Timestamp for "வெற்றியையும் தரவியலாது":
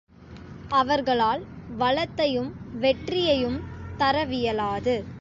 2.79-5.03